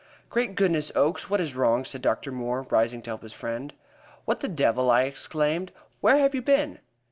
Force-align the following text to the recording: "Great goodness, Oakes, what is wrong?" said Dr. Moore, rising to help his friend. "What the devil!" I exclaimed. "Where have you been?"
"Great 0.31 0.55
goodness, 0.55 0.91
Oakes, 0.95 1.29
what 1.29 1.39
is 1.39 1.53
wrong?" 1.55 1.85
said 1.85 2.01
Dr. 2.01 2.31
Moore, 2.31 2.63
rising 2.71 3.03
to 3.03 3.11
help 3.11 3.21
his 3.21 3.33
friend. 3.33 3.71
"What 4.25 4.39
the 4.39 4.47
devil!" 4.47 4.89
I 4.89 5.03
exclaimed. 5.03 5.71
"Where 5.99 6.17
have 6.17 6.33
you 6.33 6.41
been?" 6.41 6.79